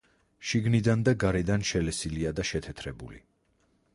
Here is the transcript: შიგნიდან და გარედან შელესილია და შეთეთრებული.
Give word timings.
შიგნიდან 0.51 1.03
და 1.07 1.13
გარედან 1.25 1.67
შელესილია 1.71 2.33
და 2.39 2.45
შეთეთრებული. 2.53 3.21